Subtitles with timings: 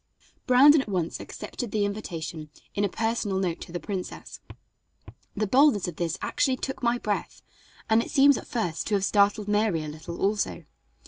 [0.47, 4.39] Brandon at once accepted the invitation in a personal note to the princess.
[5.37, 7.43] The boldness of this actually took my breath,
[7.87, 10.63] and it seems at first to have startled Mary a little, also.